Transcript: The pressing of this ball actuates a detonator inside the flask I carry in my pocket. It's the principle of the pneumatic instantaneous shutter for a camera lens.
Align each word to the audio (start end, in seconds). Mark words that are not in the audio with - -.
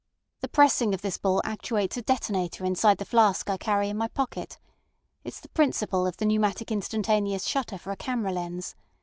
The 0.39 0.47
pressing 0.47 0.95
of 0.95 1.03
this 1.03 1.19
ball 1.19 1.43
actuates 1.45 1.95
a 1.95 2.01
detonator 2.01 2.65
inside 2.65 2.97
the 2.97 3.05
flask 3.05 3.47
I 3.51 3.57
carry 3.57 3.87
in 3.87 3.97
my 3.99 4.07
pocket. 4.07 4.57
It's 5.23 5.39
the 5.39 5.49
principle 5.49 6.07
of 6.07 6.17
the 6.17 6.25
pneumatic 6.25 6.71
instantaneous 6.71 7.43
shutter 7.45 7.77
for 7.77 7.91
a 7.91 7.95
camera 7.95 8.31
lens. 8.31 8.73